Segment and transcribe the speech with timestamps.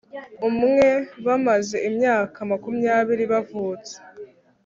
[0.47, 0.87] umwe
[1.25, 3.93] bamaze imyaka makumyabiri bavutse